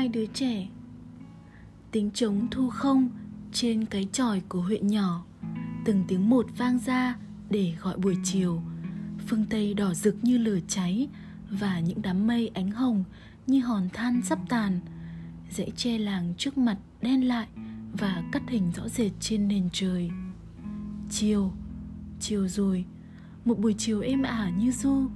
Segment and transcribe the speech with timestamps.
[0.00, 0.68] hai đứa trẻ.
[1.90, 3.10] Tiếng trống thu không
[3.52, 5.24] trên cái tròi của huyện nhỏ.
[5.84, 7.16] Từng tiếng một vang ra
[7.50, 8.62] để gọi buổi chiều.
[9.26, 11.08] Phương tây đỏ rực như lửa cháy
[11.50, 13.04] và những đám mây ánh hồng
[13.46, 14.80] như hòn than sắp tàn.
[15.50, 17.48] Dãy tre làng trước mặt đen lại
[17.92, 20.10] và cắt hình rõ rệt trên nền trời.
[21.10, 21.52] Chiều
[22.20, 22.84] chiều rồi,
[23.44, 25.06] một buổi chiều êm ả như du,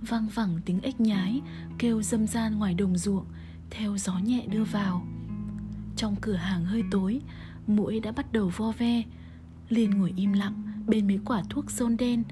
[0.00, 1.40] vang vẳng tiếng ếch nhái
[1.78, 3.24] kêu dâm gian ngoài đồng ruộng
[3.70, 5.06] theo gió nhẹ đưa vào.
[5.96, 7.20] Trong cửa hàng hơi tối
[7.66, 9.02] mũi đã bắt đầu vo ve.
[9.68, 10.54] Liền ngồi im lặng
[10.86, 12.22] bên mấy quả thuốc sơn đen,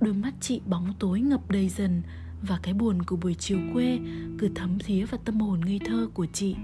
[0.00, 2.02] đôi mắt chị bóng tối ngập đầy dần
[2.42, 3.98] và cái buồn của buổi chiều quê
[4.38, 6.56] cứ thấm thía vào tâm hồn ngây thơ của chị.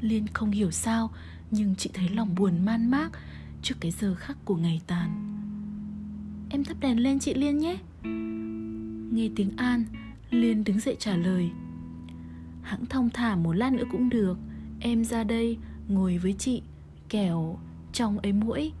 [0.00, 1.10] Liên không hiểu sao,
[1.50, 3.10] nhưng chị thấy lòng buồn man mác
[3.62, 5.26] trước cái giờ khắc của ngày tàn.
[6.50, 7.76] Em thắp đèn lên chị liên nhé.
[9.12, 9.84] Nghe tiếng an,
[10.30, 11.50] liên đứng dậy trả lời
[12.62, 14.38] hãng thong thả một lát nữa cũng được.
[14.80, 15.58] Em ra đây,
[15.88, 16.62] ngồi với chị,
[17.08, 17.58] kẻo,
[17.92, 18.72] trong ấy mũi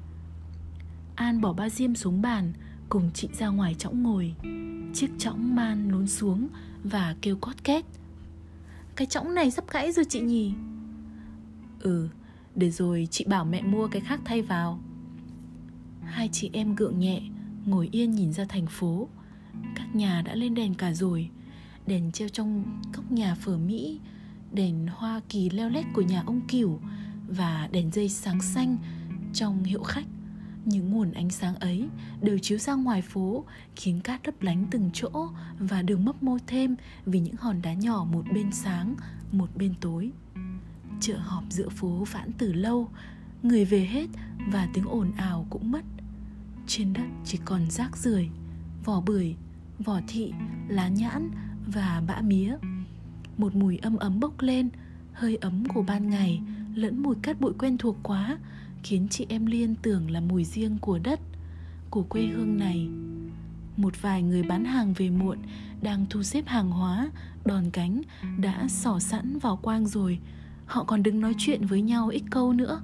[1.14, 2.52] an bỏ ba diêm xuống bàn,
[2.88, 4.34] cùng chị ra ngoài chõng ngồi.
[4.94, 6.48] Chiếc chõng man lún xuống
[6.84, 7.84] và kêu cót két.
[8.96, 10.52] Cái chõng này sắp gãy rồi chị nhỉ?
[11.80, 12.08] Ừ
[12.54, 14.80] để rồi chị bảo mẹ mua cái khác thay vào.
[16.04, 17.22] Hai chị em gượng nhẹ,
[17.66, 19.08] ngồi yên nhìn ra thành phố.
[19.74, 21.30] Các nhà đã lên đèn cả rồi
[21.90, 24.00] đèn treo trong góc nhà phở mỹ
[24.52, 26.80] đèn hoa kỳ leo lét của nhà ông cửu
[27.28, 28.76] và đèn dây sáng xanh
[29.32, 30.06] trong hiệu khách.
[30.64, 31.88] Những nguồn ánh sáng ấy
[32.22, 33.44] đều chiếu ra ngoài phố,
[33.76, 37.74] khiến cát lấp lánh từng chỗ và đường mấp mô thêm vì những hòn đá
[37.74, 38.94] nhỏ một bên sáng,
[39.32, 40.10] một bên tối.
[41.00, 42.88] Chợ họp giữa phố vãn từ lâu,
[43.42, 44.06] người về hết
[44.52, 45.84] và tiếng ồn ào cũng mất.
[46.66, 48.28] Trên đất chỉ còn rác rưởi,
[48.84, 49.36] vỏ bưởi,
[49.78, 50.32] vỏ thị,
[50.68, 51.30] lá nhãn
[51.74, 52.56] và bã mía.
[53.38, 54.68] Một mùi âm ấm bốc lên,
[55.12, 56.40] hơi ấm của ban ngày
[56.74, 58.38] lẫn mùi cát bụi quen thuộc quá,
[58.82, 61.20] khiến chị em liên tưởng là mùi riêng của đất,
[61.90, 62.88] của quê hương này.
[63.76, 65.38] Một vài người bán hàng về muộn,
[65.82, 67.10] đang thu xếp hàng hóa,
[67.44, 68.02] đòn cánh
[68.38, 70.18] đã xỏ sẵn vào quang rồi.
[70.66, 72.80] Họ còn đứng nói chuyện với nhau ít câu nữa.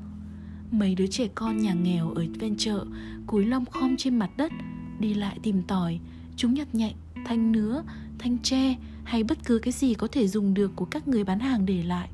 [0.71, 2.85] Mấy đứa trẻ con nhà nghèo ở ven chợ
[3.27, 4.53] cúi lom khom trên mặt đất,
[5.01, 6.01] đi lại tìm tòi,
[6.37, 6.95] chúng nhặt nhạnh,
[7.27, 7.83] thanh nứa
[8.19, 11.41] thanh tre hay bất cứ cái gì có thể dùng được của các người bán
[11.41, 12.09] hàng để lại.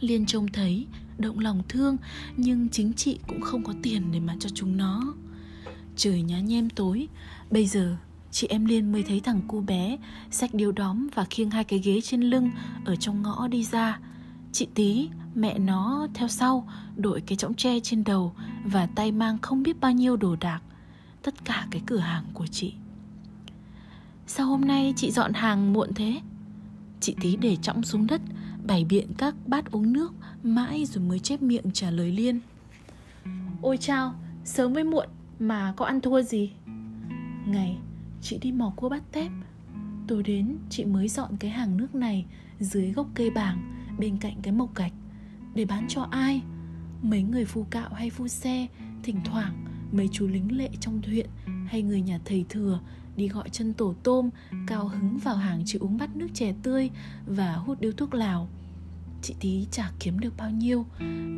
[0.00, 0.86] Liên trông thấy,
[1.18, 1.96] động lòng thương,
[2.36, 5.14] nhưng chính chị cũng không có tiền để mà cho chúng nó.
[5.96, 7.08] Trời nhá nhem tối,
[7.50, 7.96] bây giờ
[8.30, 9.98] chị em liên mới thấy thằng cu bé
[10.30, 12.50] xách điếu đóm và khiêng hai cái ghế trên lưng
[12.84, 14.00] ở trong ngõ đi ra.
[14.52, 18.34] Chị tí, mẹ nó theo sau, đội cái chõng tre trên đầu
[18.64, 20.60] và tay mang không biết bao nhiêu đồ đạc.
[21.22, 22.74] Tất cả cái cửa hàng của chị
[24.30, 26.20] sao hôm nay chị dọn hàng muộn thế?
[27.00, 28.20] Chị tí để trọng xuống đất,
[28.66, 30.12] bày biện các bát uống nước,
[30.42, 32.40] mãi rồi mới chép miệng trả lời liên.
[33.62, 35.08] Ôi chao, sớm với muộn
[35.38, 36.50] mà có ăn thua gì?
[37.46, 37.76] Ngày,
[38.22, 39.30] chị đi mò cua bát tép.
[40.08, 42.26] Tối đến, chị mới dọn cái hàng nước này
[42.60, 44.92] dưới gốc cây bảng bên cạnh cái mộc gạch,
[45.54, 46.42] để bán cho ai?
[47.02, 48.66] Mấy người phu cạo hay phu xe,
[49.02, 51.26] thỉnh thoảng mấy chú lính lệ trong huyện
[51.66, 52.80] hay người nhà thầy thừa
[53.18, 54.30] đi gọi chân tổ tôm,
[54.66, 56.90] cao hứng vào hàng chị uống bắt nước chè tươi
[57.26, 58.48] và hút điếu thuốc lào.
[59.22, 60.86] Chị tí chả kiếm được bao nhiêu,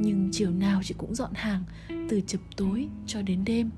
[0.00, 1.64] nhưng chiều nào chị cũng dọn hàng,
[2.08, 3.70] từ chập tối cho đến đêm.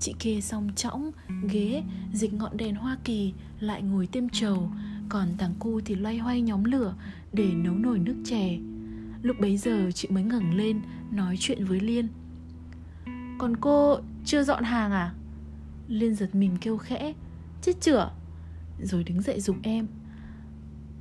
[0.00, 1.10] Chị kê xong chõng,
[1.50, 4.70] ghế, dịch ngọn đèn hoa kỳ, lại ngồi tiêm trầu,
[5.08, 6.94] còn thằng cu thì loay hoay nhóm lửa
[7.32, 8.58] để nấu nồi nước chè.
[9.22, 10.80] Lúc bấy giờ chị mới ngẩng lên,
[11.12, 12.08] nói chuyện với liên.
[13.38, 15.14] Còn cô chưa dọn hàng à?
[15.88, 17.14] Liên giật mình kêu khẽ
[17.62, 18.10] chết chửa,
[18.82, 19.86] rồi đứng dậy dục em.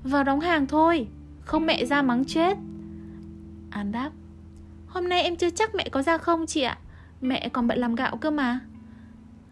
[0.03, 1.07] Vào đóng hàng thôi,
[1.41, 2.57] không mẹ ra mắng chết.
[3.69, 4.11] An đáp,
[4.87, 6.77] hôm nay em chưa chắc mẹ có ra không chị ạ,
[7.21, 8.59] mẹ còn bận làm gạo cơ mà.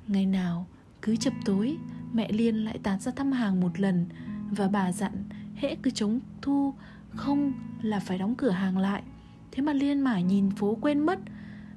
[0.08, 0.68] Ngày nào,
[1.02, 1.78] cứ chập tối,
[2.14, 4.06] mẹ liên lại tán ra thăm hàng một lần
[4.52, 5.24] và bà dặn
[5.56, 6.74] hễ cứ chống thu
[7.16, 9.04] không là phải đóng cửa hàng lại.
[9.52, 11.20] Thế mà liên mải nhìn phố quên mất.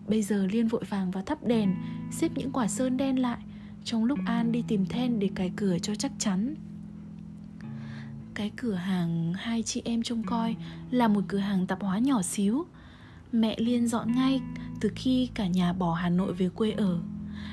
[0.08, 1.74] Bây giờ liên vội vàng vào thắp đèn,
[2.12, 3.38] xếp những quả sơn đen lại
[3.84, 6.54] trong lúc an đi tìm then để cài cửa cho chắc chắn.
[8.34, 10.56] Cái cửa hàng hai chị em trông coi
[10.90, 12.66] là một cửa hàng tạp hóa nhỏ xíu.
[13.32, 14.40] Mẹ liên dọn ngay
[14.80, 17.00] từ khi cả nhà bỏ hà nội về quê ở,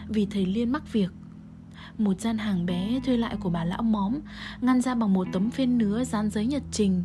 [0.08, 1.12] vì thầy liên mắc việc.
[1.98, 4.20] Một gian hàng bé thuê lại của bà lão móm
[4.62, 7.04] ngăn ra bằng một tấm phên nứa dán giấy nhật trình.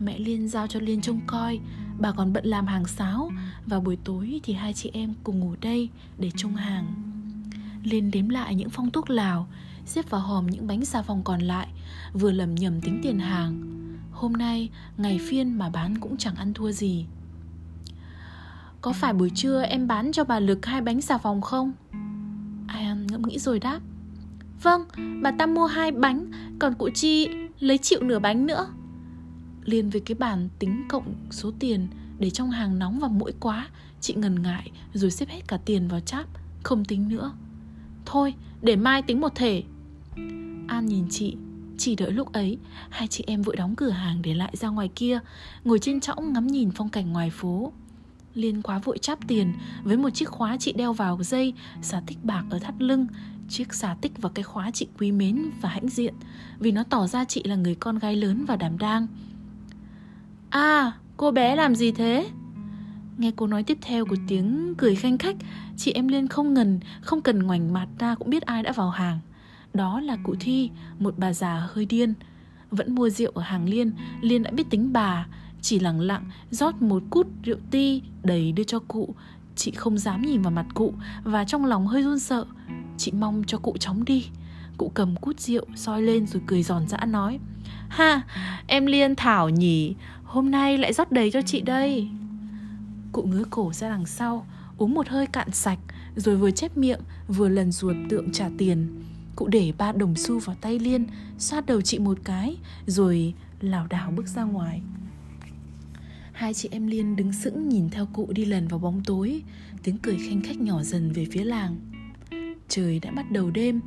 [0.00, 1.60] Mẹ liên giao cho liên trông coi,
[1.98, 3.30] bà còn bận làm hàng sáo
[3.66, 5.88] và buổi tối thì hai chị em cùng ngủ đây
[6.18, 7.13] để trông hàng
[7.84, 9.48] liên đếm lại những phong thuốc lào
[9.86, 11.68] xếp vào hòm những bánh xà phòng còn lại
[12.12, 13.70] vừa lầm nhầm tính tiền hàng.
[14.12, 17.06] Hôm nay ngày phiên mà bán cũng chẳng ăn thua gì.
[18.80, 21.72] Có phải buổi trưa em bán cho bà Lực hai bánh xà phòng không?
[22.66, 23.80] Ai ăn ngẫm nghĩ rồi đáp.
[24.62, 24.84] Vâng,
[25.22, 27.28] bà ta mua hai bánh Còn cụ Chi
[27.60, 28.66] lấy chịu nửa bánh nữa.
[29.64, 31.88] Liền với cái bàn tính cộng số tiền
[32.18, 33.68] Để trong hàng nóng và mũi quá
[34.00, 36.26] Chị ngần ngại rồi xếp hết cả tiền vào cháp
[36.62, 37.32] Không tính nữa.
[38.06, 39.62] Thôi, để mai tính một thể.
[40.68, 41.36] An nhìn chị,
[41.78, 42.58] Chỉ đợi lúc ấy,
[42.90, 45.20] Hai chị em vội đóng cửa hàng để lại ra ngoài kia,
[45.64, 47.72] Ngồi trên trõng ngắm nhìn phong cảnh ngoài phố.
[48.34, 49.52] Liên quá vội chắp tiền
[49.82, 53.06] Với một chiếc khóa chị đeo vào dây, Xà tích bạc ở thắt lưng,
[53.48, 56.14] Chiếc xà tích và cái khóa chị quý mến và hãnh diện,
[56.58, 59.06] Vì nó tỏ ra chị là người con gái lớn và đảm đang.
[60.50, 62.26] À cô bé làm gì thế?
[63.18, 65.36] Nghe cô nói tiếp theo của tiếng cười khanh khách
[65.76, 68.90] Chị em Liên không ngần Không cần ngoảnh mặt ra cũng biết ai đã vào
[68.90, 69.18] hàng.
[69.74, 72.14] Đó là cụ Thi Một bà già hơi điên.
[72.70, 75.26] Vẫn mua rượu ở hàng Liên Liên đã biết tính bà.
[75.60, 79.14] Chỉ lặng lặng rót một cút rượu ti đầy đưa cho cụ.
[79.56, 82.44] Chị không dám nhìn vào mặt cụ Và trong lòng hơi run sợ.
[82.96, 84.26] Chị mong cho cụ chóng đi.
[84.78, 87.38] Cụ cầm cút rượu soi lên rồi cười giòn giã nói
[87.88, 88.22] Ha,
[88.66, 89.94] em Liên Thảo nhỉ
[90.24, 92.08] Hôm nay lại rót đầy cho chị đây.
[93.14, 94.46] Cụ ngứa cổ ra đằng sau,
[94.78, 95.78] Uống một hơi cạn sạch,
[96.16, 99.02] Rồi vừa chép miệng, Vừa lần ruột tượng trả tiền.
[99.36, 101.06] Cụ để ba đồng xu vào tay Liên,
[101.38, 102.56] xoa đầu chị một cái,
[102.86, 104.82] Rồi lảo đảo bước ra ngoài.
[106.32, 109.42] Hai chị em Liên đứng sững nhìn theo cụ đi lần vào bóng tối.
[109.82, 111.76] Tiếng cười khanh khách nhỏ dần về phía làng.
[112.68, 113.80] Trời đã bắt đầu đêm,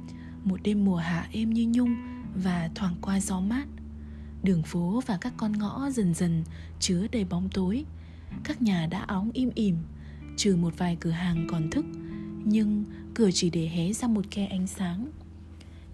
[0.43, 1.95] Một đêm mùa hạ êm như nhung
[2.43, 3.65] Và thoảng qua gió mát.
[4.43, 6.43] Đường phố và các con ngõ dần dần
[6.79, 7.85] chứa đầy bóng tối.
[8.43, 9.75] Các nhà đã óng im ỉm
[10.37, 11.85] Trừ một vài cửa hàng còn thức
[12.43, 15.07] Nhưng cửa chỉ để hé ra một khe ánh sáng.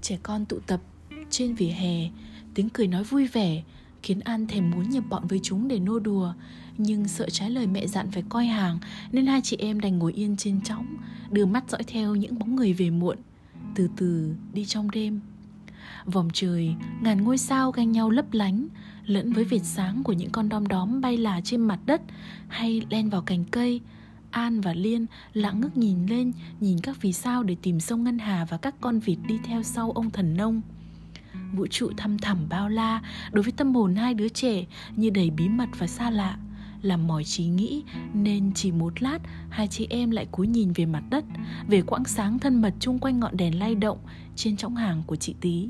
[0.02, 0.82] Trẻ con tụ tập
[1.30, 2.10] trên vỉa hè
[2.54, 3.64] Tiếng cười nói vui vẻ
[4.04, 6.34] Khiến An thèm muốn nhập bọn với chúng để nô đùa
[6.78, 8.80] Nhưng sợ trái lời mẹ dặn phải coi hàng
[9.12, 10.86] Nên hai chị em đành ngồi yên trên trõng
[11.32, 13.18] Đưa mắt dõi theo những bóng người về muộn
[13.76, 15.20] Từ từ đi trong đêm.
[16.06, 18.68] Vòng trời, ngàn ngôi sao ganh nhau lấp lánh
[19.06, 22.02] Lẫn với vệt sáng của những con đom đóm bay là trên mặt đất,
[22.48, 23.82] Hay len vào cành cây.
[24.32, 28.20] An và Liên lặng ngước nhìn lên, Nhìn các vì sao để tìm sông Ngân
[28.20, 30.62] Hà Và các con vịt đi theo sau ông thần nông.
[31.54, 33.02] Vũ trụ thăm thẳm bao la
[33.32, 34.66] Đối với tâm hồn hai đứa trẻ
[34.96, 36.38] Như đầy bí mật và xa lạ.
[36.82, 37.84] Làm mỏi trí nghĩ,
[38.14, 39.20] nên chỉ một lát,
[39.50, 41.26] hai chị em lại cúi nhìn về mặt đất,
[41.68, 43.98] về quãng sáng thân mật chung quanh ngọn đèn lay động
[44.36, 45.70] trên trọng hàng của chị tí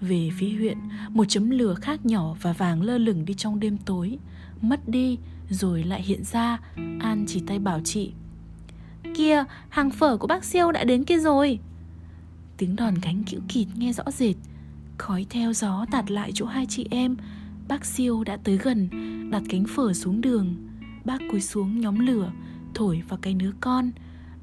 [0.00, 0.78] về phía huyện,
[1.08, 4.18] một chấm lửa khác nhỏ và vàng lơ lửng đi trong đêm tối.
[4.60, 5.18] Mất đi,
[5.50, 6.58] rồi lại hiện ra.
[7.00, 8.12] An chỉ tay bảo chị.
[9.14, 11.58] Kia hàng phở của bác siêu đã đến kia rồi.
[12.56, 14.36] Tiếng đòn cánh cữu kịt nghe rõ rệt.
[14.98, 17.16] Khói theo gió tạt lại chỗ hai chị em.
[17.68, 18.88] Bác siêu đã tới gần,
[19.30, 20.54] đặt cánh phở xuống đường.
[21.04, 22.32] Bác cúi xuống nhóm lửa,
[22.74, 23.90] thổi vào cái nứa con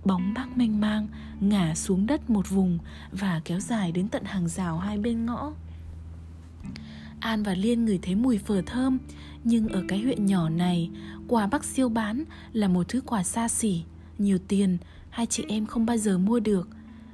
[0.05, 1.07] bóng bác mênh mang,
[1.39, 2.79] ngả xuống đất một vùng
[3.11, 5.51] và kéo dài đến tận hàng rào hai bên ngõ.
[7.19, 8.97] An và liên ngửi thấy mùi phở thơm,
[9.43, 10.89] nhưng ở cái huyện nhỏ này,
[11.27, 12.23] quà bác siêu bán
[12.53, 13.83] là một thứ quà xa xỉ,
[14.17, 14.77] nhiều tiền,
[15.09, 16.69] hai chị em không bao giờ mua được.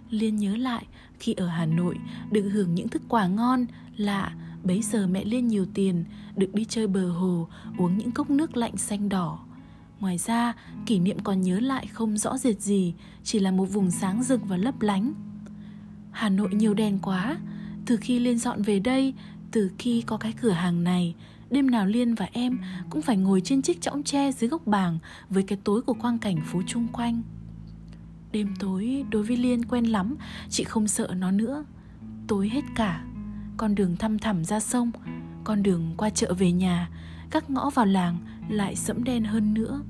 [0.09, 0.85] Liên nhớ lại,
[1.19, 1.97] khi ở hà nội,
[2.31, 3.66] được hưởng những thức quà ngon,
[3.97, 7.47] lạ, Bấy giờ mẹ Liên nhiều tiền, Được đi chơi bờ hồ,
[7.78, 9.40] Uống những cốc nước lạnh xanh đỏ.
[9.99, 10.53] Ngoài ra,
[10.85, 14.41] kỷ niệm còn nhớ lại không rõ rệt gì, Chỉ là một vùng sáng rực
[14.47, 15.13] và lấp lánh.
[16.11, 17.37] Hà Nội nhiều đèn quá.
[17.85, 19.13] Từ khi Liên dọn về đây,
[19.51, 21.15] Từ khi có cái cửa hàng này,
[21.49, 24.99] Đêm nào Liên và em cũng phải ngồi trên chiếc chõng tre dưới gốc bàng
[25.29, 27.21] Với cái tối của quang cảnh phố chung quanh.
[28.31, 30.15] Đêm tối đối với Liên quen lắm,
[30.49, 31.65] Chị không sợ nó nữa.
[32.27, 33.03] Tối hết cả.
[33.57, 34.91] Con đường thăm thẳm ra sông,
[35.44, 36.89] con đường qua chợ về nhà
[37.31, 38.18] các ngõ vào làng
[38.49, 39.81] lại sẫm đen hơn nữa.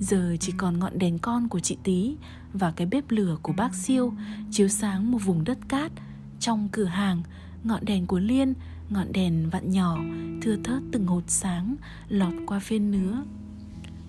[0.00, 2.16] Giờ chỉ còn ngọn đèn con của chị tí
[2.52, 4.12] và cái bếp lửa của bác siêu
[4.50, 5.92] chiếu sáng một vùng đất cát.
[6.40, 7.22] Trong cửa hàng,
[7.64, 8.54] ngọn đèn của liên,
[8.90, 9.98] ngọn đèn vặn nhỏ
[10.42, 11.76] thưa thớt từng hột sáng
[12.08, 13.22] lọt qua phên nứa.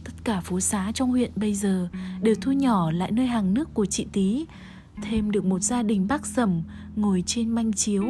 [0.03, 1.89] Tất cả phố xá trong huyện bây giờ
[2.21, 4.45] đều thu nhỏ lại nơi hàng nước của chị tí
[5.01, 6.61] thêm được một gia đình bác sầm
[6.95, 8.03] ngồi trên manh chiếu,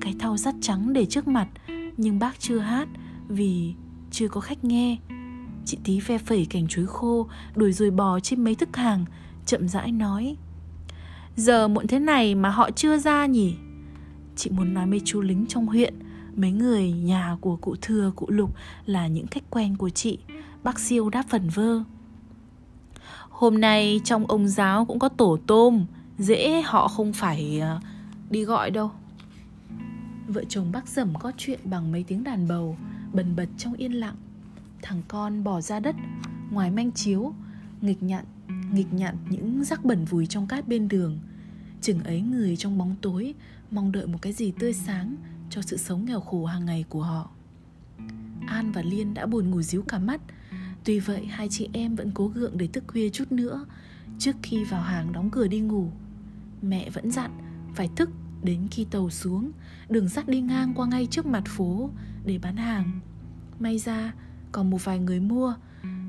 [0.00, 1.48] cái thau sắt trắng để trước mặt,
[1.96, 2.88] nhưng bác chưa hát
[3.28, 3.74] vì
[4.10, 4.96] chưa có khách nghe
[5.68, 9.04] chị tí phe phẩy cành chuối khô, đuổi rồi bò trên mấy thức hàng,
[9.46, 10.36] chậm rãi nói.
[11.36, 13.54] Giờ muộn thế này mà họ chưa ra nhỉ?
[14.36, 15.94] Chị muốn nói mấy chú lính trong huyện,
[16.36, 18.54] mấy người nhà của cụ thừa, cụ lục
[18.86, 20.18] là những khách quen của chị.
[20.62, 21.82] Bác siêu đáp phần vơ.
[23.30, 25.86] Hôm nay trong ông giáo cũng có tổ tôm,
[26.18, 27.80] dễ họ không phải à,
[28.30, 28.90] đi gọi đâu.
[30.28, 32.76] Vợ chồng bác Dẩm có chuyện bằng mấy tiếng đàn bầu,
[33.12, 34.16] bần bật trong yên lặng.
[34.82, 35.96] Thằng con bỏ ra đất,
[36.50, 37.34] Ngoài manh chiếu,
[37.80, 38.24] Nghịch nhặn
[38.72, 41.18] Nghịch nhặn những rắc bẩn vùi trong cát bên đường.
[41.80, 43.34] Chừng ấy người trong bóng tối
[43.70, 45.16] Mong đợi một cái gì tươi sáng
[45.50, 47.30] Cho sự sống nghèo khổ hàng ngày của họ.
[48.46, 50.20] An và Liên đã buồn ngủ díu cả mắt.
[50.84, 53.66] Tuy vậy, hai chị em vẫn cố gượng để thức khuya chút nữa
[54.18, 55.90] Trước khi vào hàng đóng cửa đi ngủ.
[56.62, 57.30] Mẹ vẫn dặn
[57.74, 58.10] phải thức
[58.42, 59.52] đến khi tàu xuống,
[59.88, 61.90] Đường sắt đi ngang qua ngay trước mặt phố
[62.24, 63.00] để bán hàng.
[63.58, 64.12] May ra
[64.58, 65.54] còn một vài người mua.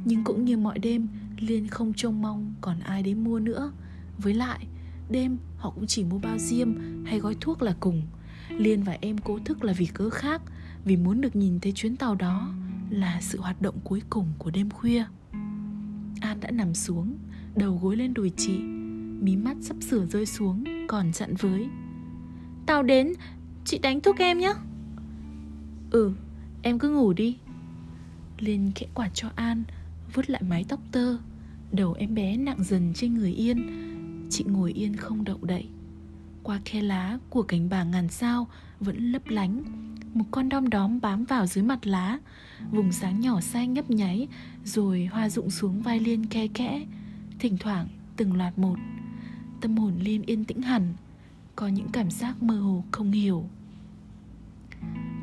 [0.06, 1.08] Nhưng cũng như mọi đêm,
[1.40, 3.72] Liên không trông mong còn ai đến mua nữa.
[4.18, 4.68] Với lại,
[5.10, 6.70] Đêm họ cũng chỉ mua bao diêm
[7.06, 8.02] hay gói thuốc là cùng.
[8.50, 10.42] Liên và em cố thức là vì cớ khác,
[10.86, 12.54] Vì muốn được nhìn thấy chuyến tàu đó
[12.90, 15.04] Là sự hoạt động cuối cùng của đêm khuya.
[16.22, 17.18] An đã nằm xuống,
[17.56, 18.58] Đầu gối lên đùi chị,
[19.22, 21.68] Mí mắt sắp sửa rơi xuống, Còn dặn với.
[22.66, 23.14] Tàu đến,
[23.66, 24.54] Chị đánh thuốc em nhé
[25.92, 26.12] Ừ
[26.62, 27.38] Em cứ ngủ đi.
[28.42, 29.64] Liên khẽ quạt cho An
[30.14, 31.18] vứt lại mái tóc tơ.
[31.72, 33.70] Đầu em bé nặng dần trên người Yên.
[34.30, 35.68] Chị ngồi yên không động đậy.
[36.44, 38.48] Qua khe lá của cánh bà ngàn sao
[38.80, 39.64] Vẫn lấp lánh,
[40.14, 42.20] Một con đom đóm bám vào dưới mặt lá,
[42.72, 44.28] Vùng sáng nhỏ xanh nhấp nháy,
[44.66, 46.86] Rồi hoa rụng xuống vai Liên khe kẽ
[47.40, 48.76] Thỉnh thoảng từng loạt một,
[49.62, 50.94] Tâm hồn Liên yên tĩnh hẳn,
[51.56, 53.46] Có những cảm giác mơ hồ không hiểu.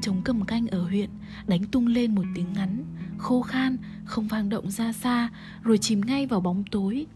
[0.03, 1.11] Chống cầm canh ở huyện,
[1.47, 2.85] Đánh tung lên một tiếng ngắn.
[3.19, 5.31] Khô khan, Không vang động ra xa,
[5.63, 7.07] Rồi chìm ngay vào bóng tối.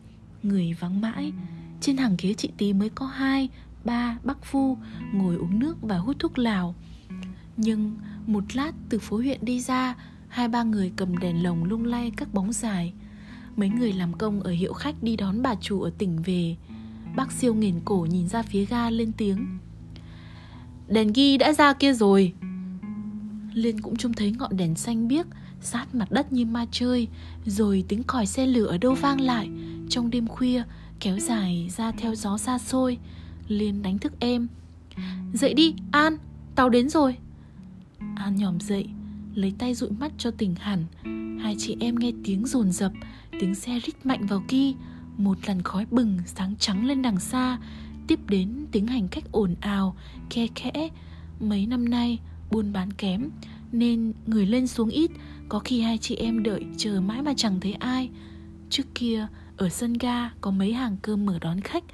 [0.42, 1.32] Người vắng mãi.
[1.80, 3.48] Trên hàng ghế chị tí mới có hai,
[3.84, 4.76] Ba bác phu
[5.12, 6.74] Ngồi uống nước và hút thuốc lào.
[7.56, 9.94] Nhưng một lát từ phố huyện đi ra,
[10.28, 12.92] Hai ba người cầm đèn lồng lung lay các bóng dài.
[13.56, 16.56] Mấy người làm công ở hiệu khách đi đón bà chủ ở tỉnh về.
[17.16, 19.58] Bác siêu nghiền cổ nhìn ra phía ga lên tiếng.
[20.88, 22.34] Đèn ghi đã ra kia rồi.
[23.54, 25.26] Liên cũng trông thấy ngọn đèn xanh biếc.
[25.60, 27.08] Sát mặt đất như ma chơi,
[27.46, 29.50] Rồi tiếng còi xe lửa ở đâu vang lại.
[29.88, 30.62] Trong đêm khuya,
[31.00, 32.98] Kéo dài ra theo gió xa xôi
[33.48, 34.48] Liên đánh thức em.
[35.32, 36.16] Dậy đi, An
[36.54, 37.16] Tàu đến rồi.
[38.16, 38.88] An nhòm dậy,
[39.34, 40.84] Lấy tay dụi mắt cho tỉnh hẳn.
[41.42, 42.92] Hai chị em nghe tiếng rồn rập
[43.40, 44.72] Tiếng xe rít mạnh vào kia
[45.16, 47.58] Một làn khói bừng sáng trắng lên đằng xa,
[48.06, 49.96] Tiếp đến tiếng hành khách ồn ào,
[50.30, 50.88] Khe khẽ.
[51.40, 52.18] Mấy năm nay,
[52.50, 53.30] buôn bán kém
[53.72, 55.10] nên người lên xuống ít
[55.48, 58.10] Có khi hai chị em đợi chờ mãi mà chẳng thấy ai.
[58.70, 61.84] Trước kia ở sân ga có mấy hàng cơm mở đón khách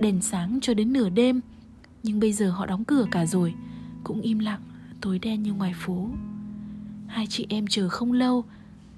[0.00, 1.40] Đèn sáng cho đến nửa đêm.
[2.02, 3.54] Nhưng bây giờ họ đóng cửa cả rồi
[4.04, 4.60] Cũng im lặng,
[5.00, 6.08] tối đen như ngoài phố.
[7.06, 8.44] Hai chị em chờ không lâu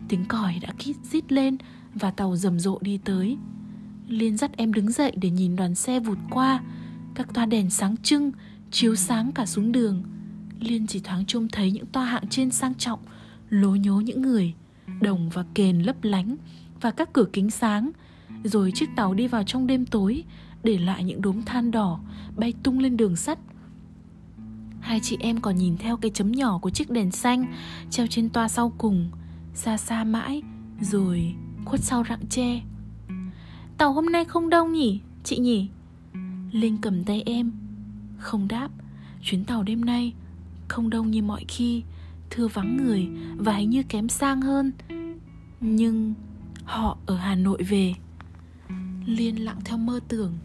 [0.09, 1.57] Tiếng còi đã kít rít lên
[1.95, 3.37] Và tàu rầm rộ đi tới.
[4.09, 6.62] Liên dắt em đứng dậy để nhìn đoàn xe vụt qua
[7.14, 8.33] Các toa đèn sáng trưng
[8.71, 10.02] Chiếu sáng cả xuống đường.
[10.60, 13.00] Liên chỉ thoáng trông thấy những toa hạng trên sang trọng,
[13.48, 14.54] Lố nhố những người,
[15.00, 16.36] Đồng và kền lấp lánh
[16.80, 17.90] Và các cửa kính sáng,
[18.44, 20.25] Rồi chiếc tàu đi vào trong đêm tối,
[20.62, 22.00] Để lại những đốm than đỏ
[22.36, 23.38] Bay tung lên đường sắt.
[24.80, 27.54] Hai chị em còn nhìn theo cái chấm nhỏ của chiếc đèn xanh
[27.90, 29.10] Treo trên toa sau cùng,
[29.54, 30.42] Xa xa mãi,
[30.80, 31.34] Rồi
[31.64, 32.62] khuất sau rặng tre.
[33.78, 35.68] Tàu hôm nay không đông nhỉ, Chị nhỉ?
[36.52, 37.52] Linh cầm tay em,
[38.18, 38.68] Không đáp.
[39.22, 40.12] Chuyến tàu đêm nay
[40.68, 41.82] không đông như mọi khi,
[42.30, 44.73] Thưa vắng người Và hình như kém sang hơn.
[45.61, 46.14] Nhưng
[46.64, 47.94] Họ ở Hà Nội về.
[49.06, 50.38] Liên lặng theo mơ tưởng.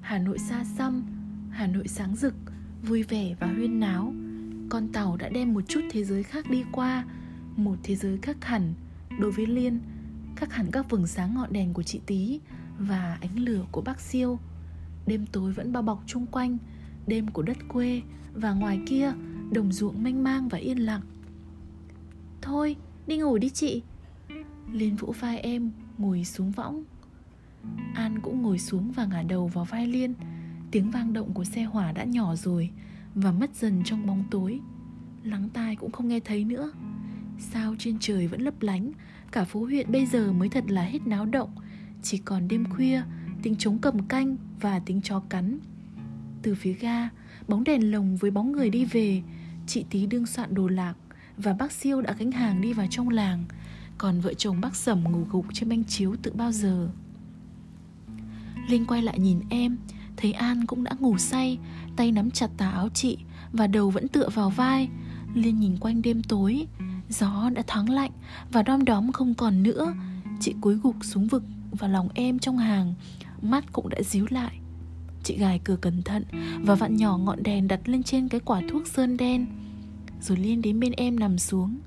[0.00, 1.02] Hà Nội xa xăm,
[1.50, 2.34] Hà Nội sáng rực,
[2.82, 4.14] Vui vẻ và huyên náo.
[4.68, 7.04] Con tàu đã đem một chút thế giới khác đi qua,
[7.56, 8.74] Một thế giới khác hẳn.
[9.18, 9.80] Đối với Liên,
[10.36, 12.40] Khác hẳn các vầng sáng ngọn đèn của chị Tí
[12.78, 14.38] Và ánh lửa của bác Siêu.
[15.06, 16.58] Đêm tối vẫn bao bọc chung quanh
[17.10, 18.02] Đêm của đất quê
[18.34, 19.12] Và ngoài kia,
[19.52, 21.00] Đồng ruộng mênh mang và yên lặng.
[22.42, 22.76] Thôi,
[23.06, 23.82] đi ngủ đi chị.
[24.72, 26.84] Liên vỗ vai em Ngồi xuống võng.
[27.94, 30.14] An cũng ngồi xuống và ngả đầu vào vai Liên.
[30.70, 32.70] Tiếng vang động của xe hỏa đã nhỏ rồi
[33.14, 34.60] Và mất dần trong bóng tối.
[35.22, 36.72] Lắng tai cũng không nghe thấy nữa.
[37.38, 38.92] Sao trên trời vẫn lấp lánh,
[39.32, 41.50] Cả phố huyện bây giờ mới thật là hết náo động.
[42.02, 43.02] Chỉ còn đêm khuya,
[43.42, 45.58] Tiếng trống cầm canh và tiếng chó cắn.
[46.42, 47.08] Từ phía ga,
[47.48, 49.22] Bóng đèn lồng với bóng người đi về.
[49.66, 50.94] Chị Tí đương soạn đồ lạc
[51.36, 53.44] Và bác Siêu đã gánh hàng đi vào trong làng.
[53.98, 56.88] Còn vợ chồng bác Sẩm ngủ gục trên banh chiếu từ bao giờ.
[58.68, 59.76] Linh quay lại nhìn em,
[60.16, 61.58] Thấy An cũng đã ngủ say,
[61.96, 63.18] Tay nắm chặt tà áo chị
[63.52, 64.88] Và đầu vẫn tựa vào vai.
[65.34, 66.66] Liên nhìn quanh đêm tối,
[67.08, 68.10] Gió đã thoáng lạnh
[68.52, 69.94] Và đom đóm không còn nữa.
[70.40, 72.94] Chị cúi gục xuống vực và lòng em trong hàng,
[73.42, 74.59] Mắt cũng đã díu lại.
[75.30, 76.24] Chị gài cửa cẩn thận
[76.62, 79.46] Và vặn nhỏ ngọn đèn đặt lên trên cái quả thuốc sơn đen.
[80.22, 81.78] Rồi Liên đến bên em nằm xuống.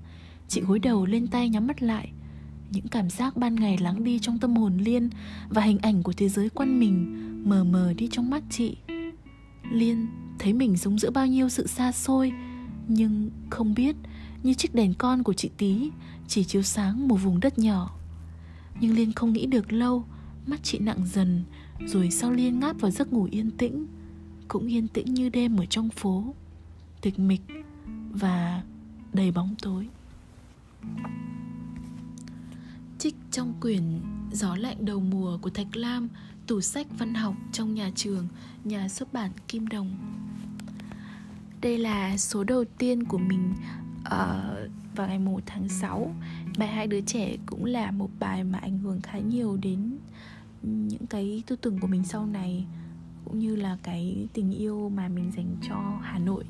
[0.48, 2.12] Chị gối đầu lên tay nhắm mắt lại.
[2.72, 5.10] Những cảm giác ban ngày lắng đi trong tâm hồn Liên
[5.50, 7.16] Và hình ảnh của thế giới quanh mình
[7.50, 8.78] Mờ mờ đi trong mắt chị.
[9.72, 10.08] Liên
[10.40, 12.34] thấy mình sống giữa bao nhiêu sự xa xôi,
[12.88, 13.96] Nhưng không biết
[14.44, 15.90] Như chiếc đèn con của chị Tí
[16.28, 17.96] Chỉ chiếu sáng một vùng đất nhỏ.
[18.80, 20.06] Nhưng Liên không nghĩ được lâu,
[20.48, 21.44] Mắt chị nặng dần
[21.88, 23.88] rồi sau Liên ngáp vào giấc ngủ yên tĩnh
[24.48, 26.34] Cũng yên tĩnh như đêm ở trong phố
[27.02, 27.42] Tịch mịch
[28.12, 28.64] Và
[29.14, 29.88] đầy bóng tối.
[33.00, 33.84] Trích trong quyển
[34.32, 36.10] Gió lạnh đầu mùa của Thạch Lam
[36.48, 38.28] Tủ sách văn học trong nhà trường
[38.64, 39.92] Nhà xuất bản Kim Đồng.
[41.62, 43.54] Đây là số đầu tiên của mình
[44.00, 46.16] uh, vào ngày 1 tháng 6
[46.58, 49.98] Bài hai đứa trẻ cũng là một bài mà ảnh hưởng khá nhiều đến
[50.64, 52.66] những cái tư tưởng của mình sau này
[53.26, 56.46] Cũng như là cái tình yêu mà mình dành cho Hà Nội.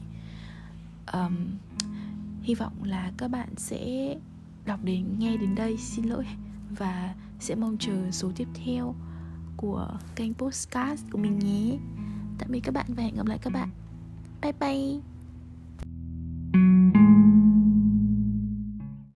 [1.14, 1.36] Um,
[2.44, 4.16] Hy vọng là các bạn sẽ
[4.66, 6.26] đọc đến nghe đến đây xin lỗi
[6.70, 8.96] và sẽ mong chờ số tiếp theo
[9.58, 11.78] của kênh podcast của mình nhé.
[12.38, 13.70] Tạm biệt các bạn và hẹn gặp lại các bạn.
[14.42, 15.00] Bye bye.